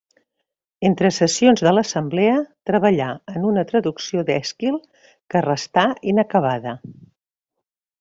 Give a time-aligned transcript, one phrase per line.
[0.87, 2.39] Entre sessions de l'Assemblea,
[2.71, 4.83] treballà en una traducció d'Èsquil,
[5.35, 6.79] que restà inacabada.